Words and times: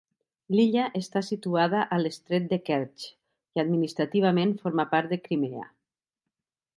L'illa 0.53 0.85
està 0.99 1.21
situada 1.27 1.81
a 1.97 1.99
l'estret 2.03 2.47
de 2.53 2.59
Kertx 2.69 3.05
i 3.59 3.63
administrativament 3.65 4.57
forma 4.65 4.87
part 4.95 5.13
de 5.15 5.21
Crimea. 5.29 5.69